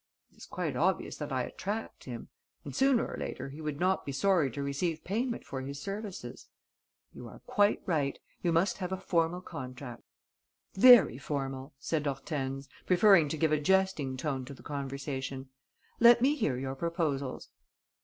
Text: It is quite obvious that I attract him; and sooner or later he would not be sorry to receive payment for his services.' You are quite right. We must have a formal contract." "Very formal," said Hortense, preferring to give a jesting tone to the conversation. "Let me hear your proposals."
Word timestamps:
It 0.31 0.37
is 0.37 0.47
quite 0.47 0.75
obvious 0.75 1.17
that 1.17 1.31
I 1.31 1.43
attract 1.43 2.05
him; 2.05 2.29
and 2.65 2.75
sooner 2.75 3.05
or 3.05 3.17
later 3.19 3.49
he 3.49 3.61
would 3.61 3.79
not 3.79 4.03
be 4.03 4.11
sorry 4.11 4.49
to 4.49 4.63
receive 4.63 5.03
payment 5.03 5.45
for 5.45 5.61
his 5.61 5.79
services.' 5.79 6.47
You 7.13 7.27
are 7.27 7.37
quite 7.45 7.83
right. 7.85 8.17
We 8.41 8.49
must 8.49 8.79
have 8.79 8.91
a 8.91 8.97
formal 8.97 9.41
contract." 9.41 10.01
"Very 10.73 11.19
formal," 11.19 11.75
said 11.77 12.07
Hortense, 12.07 12.67
preferring 12.87 13.29
to 13.29 13.37
give 13.37 13.51
a 13.51 13.61
jesting 13.61 14.17
tone 14.17 14.43
to 14.45 14.55
the 14.55 14.63
conversation. 14.63 15.49
"Let 15.99 16.19
me 16.19 16.33
hear 16.35 16.57
your 16.57 16.73
proposals." 16.73 17.49